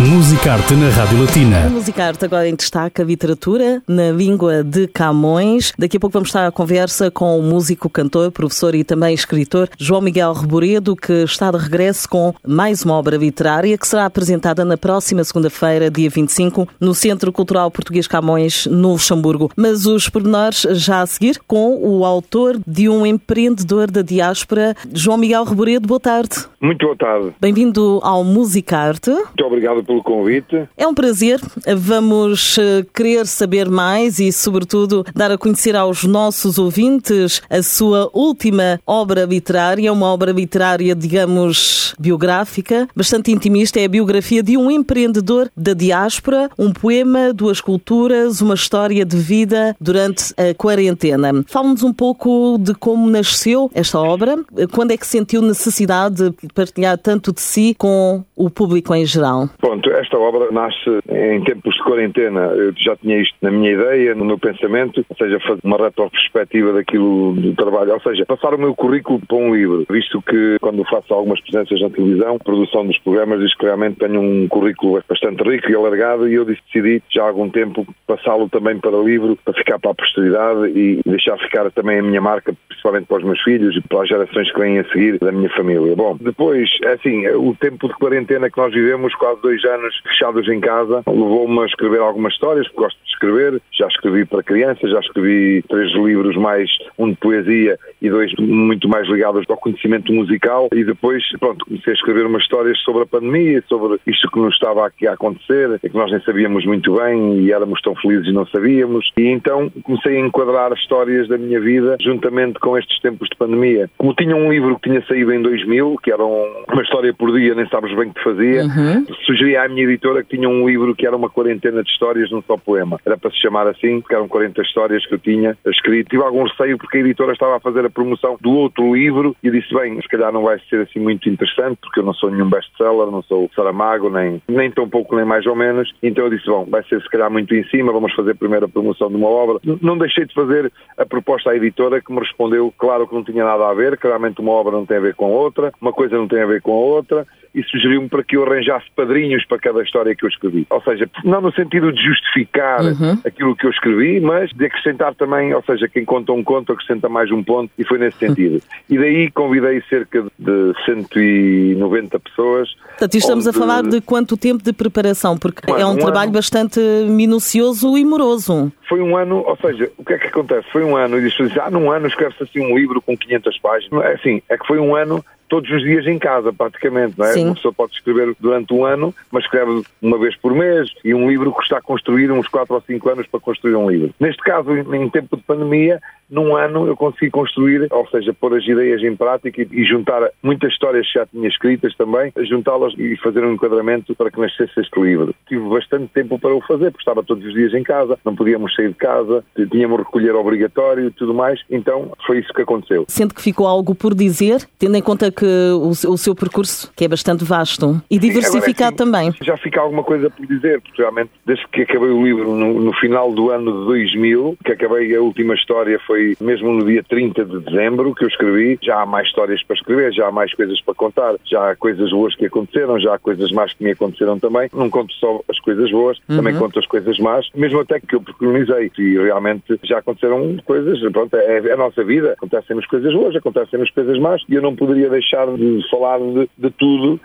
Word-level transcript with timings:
Musicarte 0.00 0.74
na 0.74 0.88
Rádio 0.90 1.20
Latina. 1.20 1.68
Musicarte 1.70 2.24
agora 2.24 2.48
em 2.48 2.54
destaque 2.54 3.00
a 3.00 3.04
literatura 3.04 3.80
na 3.86 4.10
língua 4.10 4.64
de 4.64 4.88
Camões. 4.88 5.72
Daqui 5.78 5.96
a 5.96 6.00
pouco 6.00 6.14
vamos 6.14 6.30
estar 6.30 6.46
à 6.46 6.50
conversa 6.50 7.12
com 7.12 7.38
o 7.38 7.42
músico, 7.42 7.88
cantor, 7.88 8.32
professor 8.32 8.74
e 8.74 8.82
também 8.82 9.14
escritor 9.14 9.68
João 9.78 10.00
Miguel 10.00 10.32
Reboredo, 10.32 10.96
que 10.96 11.12
está 11.22 11.50
de 11.52 11.58
regresso 11.58 12.08
com 12.08 12.34
mais 12.46 12.84
uma 12.84 12.94
obra 12.94 13.16
literária 13.16 13.78
que 13.78 13.86
será 13.86 14.04
apresentada 14.04 14.64
na 14.64 14.76
próxima 14.76 15.22
segunda-feira, 15.22 15.88
dia 15.90 16.10
25, 16.10 16.68
no 16.80 16.92
Centro 16.92 17.32
Cultural 17.32 17.70
Português 17.70 18.08
Camões, 18.08 18.66
no 18.66 18.92
Luxemburgo. 18.92 19.50
Mas 19.56 19.86
os 19.86 20.08
pormenores 20.08 20.66
já 20.72 21.02
a 21.02 21.06
seguir 21.06 21.40
com 21.46 21.78
o 21.80 22.04
autor 22.04 22.58
de 22.66 22.88
um 22.88 23.06
empreendedor 23.06 23.90
da 23.90 24.02
diáspora, 24.02 24.74
João 24.92 25.16
Miguel 25.16 25.44
Reboredo. 25.44 25.86
Boa 25.86 26.00
tarde. 26.00 26.46
Muito 26.60 26.84
boa 26.84 26.96
tarde. 26.96 27.32
Bem-vindo 27.40 28.00
ao 28.02 28.24
Musicarte. 28.24 29.10
Muito 29.10 29.44
obrigado 29.44 29.83
pelo 29.84 30.02
convite. 30.02 30.68
É 30.76 30.86
um 30.86 30.94
prazer. 30.94 31.40
Vamos 31.76 32.58
eh, 32.58 32.84
querer 32.94 33.26
saber 33.26 33.68
mais 33.68 34.18
e, 34.18 34.32
sobretudo, 34.32 35.04
dar 35.14 35.30
a 35.30 35.38
conhecer 35.38 35.76
aos 35.76 36.04
nossos 36.04 36.58
ouvintes 36.58 37.42
a 37.50 37.62
sua 37.62 38.10
última 38.12 38.80
obra 38.86 39.24
literária, 39.24 39.92
uma 39.92 40.06
obra 40.06 40.32
literária, 40.32 40.94
digamos, 40.94 41.94
biográfica, 41.98 42.88
bastante 42.94 43.30
intimista. 43.30 43.80
É 43.80 43.84
a 43.84 43.88
biografia 43.88 44.42
de 44.42 44.56
um 44.56 44.70
empreendedor 44.70 45.50
da 45.56 45.74
diáspora, 45.74 46.50
um 46.58 46.72
poema, 46.72 47.32
duas 47.32 47.60
culturas, 47.60 48.40
uma 48.40 48.54
história 48.54 49.04
de 49.04 49.16
vida 49.16 49.76
durante 49.80 50.34
a 50.36 50.54
quarentena. 50.54 51.44
Fala-nos 51.46 51.82
um 51.82 51.92
pouco 51.92 52.58
de 52.58 52.74
como 52.74 53.08
nasceu 53.08 53.70
esta 53.74 53.98
obra, 53.98 54.38
quando 54.72 54.92
é 54.92 54.96
que 54.96 55.06
sentiu 55.06 55.42
necessidade 55.42 56.30
de 56.30 56.48
partilhar 56.54 56.98
tanto 56.98 57.32
de 57.32 57.40
si 57.40 57.74
com 57.78 58.24
o 58.36 58.50
público 58.50 58.94
em 58.94 59.04
geral. 59.04 59.48
Pronto, 59.74 59.90
esta 59.90 60.16
obra 60.16 60.52
nasce 60.52 61.00
em 61.08 61.42
tempos 61.42 61.74
de 61.74 61.82
quarentena. 61.82 62.42
Eu 62.42 62.72
já 62.76 62.94
tinha 62.96 63.20
isto 63.20 63.34
na 63.42 63.50
minha 63.50 63.72
ideia, 63.72 64.14
no 64.14 64.24
meu 64.24 64.38
pensamento, 64.38 65.04
ou 65.08 65.16
seja, 65.16 65.40
fazer 65.40 65.60
uma 65.64 65.76
retrospectiva 65.76 66.72
daquilo 66.72 67.34
do 67.34 67.54
trabalho, 67.54 67.94
ou 67.94 68.00
seja, 68.00 68.24
passar 68.24 68.54
o 68.54 68.58
meu 68.58 68.72
currículo 68.76 69.20
para 69.26 69.36
um 69.36 69.52
livro, 69.52 69.84
visto 69.90 70.22
que 70.22 70.58
quando 70.60 70.84
faço 70.84 71.12
algumas 71.12 71.40
presenças 71.40 71.80
na 71.80 71.90
televisão, 71.90 72.38
produção 72.38 72.86
dos 72.86 72.98
programas, 72.98 73.40
diz 73.40 73.52
que 73.56 73.64
realmente 73.64 73.98
tenho 73.98 74.20
um 74.20 74.46
currículo 74.46 75.02
bastante 75.08 75.42
rico 75.42 75.68
e 75.68 75.74
alargado 75.74 76.28
e 76.28 76.34
eu 76.34 76.44
decidi 76.44 77.02
já 77.10 77.24
há 77.24 77.26
algum 77.26 77.50
tempo 77.50 77.84
passá-lo 78.06 78.48
também 78.48 78.78
para 78.78 78.96
livro, 78.96 79.36
para 79.44 79.54
ficar 79.54 79.80
para 79.80 79.90
a 79.90 79.94
posteridade 79.94 80.68
e 80.78 81.00
deixar 81.04 81.36
ficar 81.38 81.68
também 81.72 81.98
a 81.98 82.02
minha 82.02 82.20
marca, 82.20 82.54
principalmente 82.84 83.06
para 83.06 83.16
os 83.16 83.24
meus 83.24 83.40
filhos 83.42 83.76
e 83.76 83.80
para 83.80 84.02
as 84.02 84.08
gerações 84.08 84.52
que 84.52 84.60
vêm 84.60 84.78
a 84.78 84.84
seguir 84.84 85.18
da 85.18 85.32
minha 85.32 85.48
família. 85.50 85.96
Bom, 85.96 86.16
depois, 86.20 86.68
é 86.82 86.92
assim, 86.92 87.26
o 87.28 87.56
tempo 87.58 87.88
de 87.88 87.94
quarentena 87.94 88.50
que 88.50 88.58
nós 88.58 88.72
vivemos, 88.72 89.14
quase 89.14 89.40
dois 89.40 89.64
anos 89.64 89.94
fechados 90.06 90.46
em 90.48 90.60
casa, 90.60 91.02
levou-me 91.06 91.60
a 91.62 91.66
escrever 91.66 92.00
algumas 92.00 92.34
histórias, 92.34 92.66
porque 92.68 92.82
gosto 92.82 92.98
de 93.02 93.10
escrever. 93.10 93.62
Já 93.72 93.86
escrevi 93.86 94.24
para 94.26 94.42
crianças, 94.42 94.90
já 94.90 95.00
escrevi 95.00 95.62
três 95.68 95.92
livros 95.92 96.36
mais, 96.36 96.70
um 96.98 97.10
de 97.10 97.16
poesia 97.16 97.78
e 98.02 98.10
dois 98.10 98.32
muito 98.38 98.88
mais 98.88 99.08
ligados 99.08 99.44
ao 99.48 99.56
conhecimento 99.56 100.12
musical. 100.12 100.68
E 100.74 100.84
depois, 100.84 101.24
pronto, 101.38 101.64
comecei 101.64 101.92
a 101.92 101.96
escrever 101.96 102.26
umas 102.26 102.42
histórias 102.42 102.78
sobre 102.80 103.04
a 103.04 103.06
pandemia, 103.06 103.64
sobre 103.66 103.98
isto 104.06 104.30
que 104.30 104.38
nos 104.38 104.54
estava 104.54 104.86
aqui 104.86 105.06
a 105.06 105.14
acontecer, 105.14 105.78
e 105.82 105.88
que 105.88 105.96
nós 105.96 106.10
nem 106.10 106.20
sabíamos 106.20 106.66
muito 106.66 106.96
bem 106.96 107.40
e 107.40 107.52
éramos 107.52 107.80
tão 107.80 107.94
felizes 107.94 108.28
e 108.28 108.32
não 108.32 108.46
sabíamos. 108.46 109.10
E 109.16 109.28
então 109.28 109.70
comecei 109.82 110.16
a 110.16 110.20
enquadrar 110.20 110.72
histórias 110.72 111.28
da 111.28 111.38
minha 111.38 111.60
vida 111.60 111.96
juntamente 112.00 112.58
com 112.58 112.73
estes 112.78 113.00
tempos 113.00 113.28
de 113.28 113.36
pandemia. 113.36 113.90
Como 113.98 114.14
tinha 114.14 114.36
um 114.36 114.50
livro 114.50 114.76
que 114.78 114.88
tinha 114.88 115.04
saído 115.06 115.32
em 115.32 115.42
2000, 115.42 115.96
que 116.02 116.12
era 116.12 116.24
uma 116.24 116.82
história 116.82 117.12
por 117.12 117.32
dia, 117.32 117.54
nem 117.54 117.68
sabes 117.68 117.94
bem 117.94 118.08
o 118.08 118.14
que 118.14 118.22
fazia, 118.22 118.64
uhum. 118.64 119.06
sugeri 119.26 119.56
à 119.56 119.68
minha 119.68 119.84
editora 119.84 120.22
que 120.22 120.36
tinha 120.36 120.48
um 120.48 120.68
livro 120.68 120.94
que 120.94 121.06
era 121.06 121.16
uma 121.16 121.30
quarentena 121.30 121.82
de 121.82 121.90
histórias 121.90 122.30
num 122.30 122.42
só 122.42 122.56
poema. 122.56 122.98
Era 123.04 123.16
para 123.16 123.30
se 123.30 123.40
chamar 123.40 123.66
assim, 123.66 124.00
porque 124.00 124.14
eram 124.14 124.28
40 124.28 124.60
histórias 124.62 125.06
que 125.06 125.14
eu 125.14 125.18
tinha 125.18 125.56
escrito. 125.66 126.10
Tive 126.10 126.22
algum 126.22 126.44
receio 126.44 126.78
porque 126.78 126.98
a 126.98 127.00
editora 127.00 127.32
estava 127.32 127.56
a 127.56 127.60
fazer 127.60 127.84
a 127.84 127.90
promoção 127.90 128.36
do 128.40 128.50
outro 128.50 128.94
livro 128.94 129.36
e 129.42 129.48
eu 129.48 129.52
disse, 129.52 129.72
bem, 129.74 130.00
se 130.00 130.08
calhar 130.08 130.32
não 130.32 130.42
vai 130.42 130.58
ser 130.70 130.82
assim 130.82 131.00
muito 131.00 131.28
interessante, 131.28 131.78
porque 131.80 132.00
eu 132.00 132.04
não 132.04 132.14
sou 132.14 132.30
nenhum 132.30 132.48
best-seller, 132.48 133.10
não 133.10 133.22
sou 133.22 133.50
Saramago, 133.54 134.10
nem, 134.10 134.42
nem 134.48 134.70
tão 134.70 134.88
pouco, 134.88 135.16
nem 135.16 135.24
mais 135.24 135.46
ou 135.46 135.56
menos. 135.56 135.92
Então 136.02 136.24
eu 136.24 136.30
disse, 136.30 136.46
bom, 136.46 136.64
vai 136.68 136.82
ser 136.84 137.00
se 137.02 137.08
calhar 137.08 137.30
muito 137.30 137.54
em 137.54 137.64
cima, 137.64 137.92
vamos 137.92 138.12
fazer 138.14 138.34
primeiro 138.34 138.66
a 138.66 138.68
promoção 138.68 139.08
de 139.08 139.16
uma 139.16 139.28
obra. 139.28 139.60
Não 139.80 139.98
deixei 139.98 140.24
de 140.26 140.34
fazer 140.34 140.72
a 140.96 141.06
proposta 141.06 141.50
à 141.50 141.56
editora 141.56 142.00
que 142.00 142.12
me 142.12 142.20
respondeu, 142.20 142.63
claro 142.76 143.06
que 143.06 143.14
não 143.14 143.24
tinha 143.24 143.44
nada 143.44 143.68
a 143.68 143.74
ver, 143.74 143.98
claramente 143.98 144.40
uma 144.40 144.52
obra 144.52 144.72
não 144.72 144.86
tem 144.86 144.96
a 144.96 145.00
ver 145.00 145.14
com 145.14 145.30
outra, 145.30 145.72
uma 145.80 145.92
coisa 145.92 146.16
não 146.16 146.28
tem 146.28 146.40
a 146.40 146.46
ver 146.46 146.62
com 146.62 146.72
a 146.72 146.76
outra, 146.76 147.26
e 147.54 147.62
sugeriu-me 147.62 148.08
para 148.08 148.24
que 148.24 148.36
eu 148.36 148.42
arranjasse 148.42 148.86
padrinhos 148.96 149.44
para 149.46 149.58
cada 149.58 149.80
história 149.82 150.14
que 150.14 150.24
eu 150.24 150.28
escrevi. 150.28 150.66
Ou 150.68 150.82
seja, 150.82 151.08
não 151.24 151.40
no 151.40 151.52
sentido 151.52 151.92
de 151.92 152.02
justificar 152.02 152.82
uhum. 152.82 153.18
aquilo 153.24 153.54
que 153.54 153.64
eu 153.64 153.70
escrevi, 153.70 154.20
mas 154.20 154.50
de 154.50 154.66
acrescentar 154.66 155.14
também, 155.14 155.54
ou 155.54 155.62
seja, 155.62 155.88
quem 155.88 156.04
conta 156.04 156.32
um 156.32 156.42
conto 156.42 156.72
acrescenta 156.72 157.08
mais 157.08 157.30
um 157.30 157.42
ponto, 157.44 157.70
e 157.78 157.84
foi 157.84 157.98
nesse 157.98 158.18
sentido. 158.18 158.60
E 158.90 158.98
daí 158.98 159.30
convidei 159.30 159.82
cerca 159.88 160.22
de 160.38 160.72
190 160.84 162.20
pessoas. 162.20 162.68
Portanto, 162.88 163.14
estamos 163.14 163.46
onde... 163.46 163.56
a 163.56 163.58
falar 163.58 163.82
de 163.82 164.00
quanto 164.00 164.36
tempo 164.36 164.62
de 164.62 164.72
preparação? 164.72 165.36
Porque 165.38 165.70
é 165.70 165.86
um, 165.86 165.92
um 165.92 165.96
trabalho 165.96 166.28
ano... 166.28 166.32
bastante 166.32 166.80
minucioso 167.08 167.96
e 167.96 168.04
moroso. 168.04 168.72
Foi 168.88 169.00
um 169.00 169.16
ano, 169.16 169.42
ou 169.46 169.56
seja, 169.56 169.90
o 169.96 170.04
que 170.04 170.12
é 170.12 170.18
que 170.18 170.26
acontece? 170.26 170.68
Foi 170.70 170.84
um 170.84 170.96
ano, 170.96 171.18
e 171.18 171.22
diz 171.22 171.34
ah, 171.58 171.70
num 171.70 171.90
ano 171.90 172.06
escreve-se 172.06 172.42
assim 172.54 172.60
um 172.60 172.76
livro 172.76 173.02
com 173.02 173.16
500 173.16 173.58
páginas. 173.58 174.04
É 174.04 174.12
assim, 174.14 174.42
é 174.48 174.56
que 174.56 174.66
foi 174.66 174.78
um 174.78 174.94
ano 174.94 175.24
todos 175.48 175.70
os 175.70 175.82
dias 175.82 176.06
em 176.06 176.18
casa, 176.18 176.52
praticamente, 176.52 177.18
não 177.18 177.26
é? 177.26 177.32
Sim. 177.32 177.44
Uma 177.46 177.54
pessoa 177.54 177.72
pode 177.72 177.92
escrever 177.92 178.34
durante 178.40 178.72
um 178.72 178.84
ano, 178.84 179.14
mas 179.30 179.44
escreve 179.44 179.82
uma 180.00 180.18
vez 180.18 180.34
por 180.36 180.52
mês, 180.52 180.90
e 181.04 181.14
um 181.14 181.28
livro 181.28 181.52
que 181.54 181.62
está 181.62 181.78
a 181.78 181.82
construir 181.82 182.30
uns 182.32 182.48
4 182.48 182.74
ou 182.74 182.80
5 182.80 183.08
anos 183.10 183.26
para 183.26 183.40
construir 183.40 183.76
um 183.76 183.88
livro. 183.88 184.12
Neste 184.18 184.42
caso, 184.42 184.72
em 184.74 185.08
tempo 185.10 185.36
de 185.36 185.42
pandemia, 185.42 186.00
num 186.30 186.56
ano 186.56 186.86
eu 186.86 186.96
consegui 186.96 187.30
construir, 187.30 187.86
ou 187.90 188.06
seja, 188.08 188.32
pôr 188.32 188.56
as 188.56 188.64
ideias 188.64 189.02
em 189.02 189.14
prática 189.16 189.62
e, 189.62 189.68
e 189.70 189.84
juntar 189.84 190.30
muitas 190.42 190.72
histórias 190.72 191.06
que 191.06 191.18
já 191.18 191.26
tinha 191.26 191.48
escritas 191.48 191.94
também, 191.96 192.32
juntá-las 192.48 192.94
e 192.98 193.16
fazer 193.16 193.44
um 193.44 193.52
enquadramento 193.52 194.14
para 194.14 194.30
que 194.30 194.40
nascesse 194.40 194.78
este 194.78 195.00
livro. 195.00 195.34
Tive 195.46 195.68
bastante 195.68 196.08
tempo 196.08 196.38
para 196.38 196.54
o 196.54 196.60
fazer, 196.62 196.90
porque 196.90 197.02
estava 197.02 197.22
todos 197.22 197.44
os 197.44 197.54
dias 197.54 197.74
em 197.74 197.82
casa, 197.82 198.18
não 198.24 198.34
podíamos 198.34 198.74
sair 198.74 198.88
de 198.88 198.94
casa, 198.94 199.44
tínhamos 199.70 199.98
recolher 199.98 200.34
obrigatório 200.34 201.06
e 201.06 201.10
tudo 201.10 201.34
mais, 201.34 201.60
então 201.70 202.12
foi 202.26 202.38
isso 202.38 202.52
que 202.52 202.62
aconteceu. 202.62 203.04
Sendo 203.08 203.34
que 203.34 203.42
ficou 203.42 203.66
algo 203.66 203.94
por 203.94 204.14
dizer, 204.14 204.66
tendo 204.78 204.96
em 204.96 205.02
conta 205.02 205.30
que 205.30 205.44
o, 205.44 205.90
o 205.90 206.18
seu 206.18 206.34
percurso, 206.34 206.92
que 206.96 207.04
é 207.04 207.08
bastante 207.08 207.44
vasto 207.44 208.02
e 208.10 208.18
diversificado 208.18 208.92
Sim, 208.92 208.96
também. 208.96 209.34
Já 209.42 209.56
fica 209.56 209.80
alguma 209.80 210.02
coisa 210.02 210.30
por 210.30 210.46
dizer, 210.46 210.80
porque 210.80 211.00
realmente, 211.00 211.30
desde 211.44 211.66
que 211.68 211.82
acabei 211.82 212.10
o 212.10 212.24
livro 212.24 212.54
no, 212.54 212.80
no 212.80 212.92
final 212.94 213.32
do 213.32 213.50
ano 213.50 213.80
de 213.80 213.86
2000, 213.86 214.56
que 214.64 214.72
acabei 214.72 215.14
a 215.14 215.20
última 215.20 215.54
história 215.54 215.98
foi 216.06 216.13
foi 216.14 216.36
mesmo 216.40 216.72
no 216.72 216.86
dia 216.86 217.02
30 217.02 217.44
de 217.44 217.60
dezembro 217.60 218.14
que 218.14 218.24
eu 218.24 218.28
escrevi. 218.28 218.78
Já 218.80 219.02
há 219.02 219.06
mais 219.06 219.26
histórias 219.26 219.62
para 219.64 219.74
escrever, 219.74 220.12
já 220.12 220.28
há 220.28 220.32
mais 220.32 220.54
coisas 220.54 220.80
para 220.80 220.94
contar, 220.94 221.34
já 221.44 221.70
há 221.70 221.76
coisas 221.76 222.10
boas 222.10 222.36
que 222.36 222.46
aconteceram, 222.46 223.00
já 223.00 223.14
há 223.14 223.18
coisas 223.18 223.50
más 223.50 223.72
que 223.72 223.82
me 223.82 223.90
aconteceram 223.90 224.38
também. 224.38 224.68
Não 224.72 224.88
conto 224.88 225.12
só 225.14 225.40
as 225.48 225.58
coisas 225.58 225.90
boas, 225.90 226.18
uhum. 226.28 226.36
também 226.36 226.56
conto 226.56 226.78
as 226.78 226.86
coisas 226.86 227.18
más, 227.18 227.48
mesmo 227.54 227.80
até 227.80 227.98
que 227.98 228.14
eu 228.14 228.20
preconizei. 228.20 228.92
E 228.96 229.18
realmente 229.18 229.78
já 229.82 229.98
aconteceram 229.98 230.56
coisas, 230.64 231.00
pronto, 231.10 231.34
é, 231.36 231.58
é 231.58 231.72
a 231.72 231.76
nossa 231.76 232.04
vida. 232.04 232.34
Acontecem-nos 232.34 232.86
coisas 232.86 233.12
boas, 233.12 233.34
acontecem-nos 233.34 233.90
coisas 233.90 234.18
más, 234.20 234.40
e 234.48 234.54
eu 234.54 234.62
não 234.62 234.76
poderia 234.76 235.10
deixar 235.10 235.48
de 235.48 235.80
falar 235.90 236.18
de, 236.20 236.48
de 236.56 236.70
tudo 236.70 237.20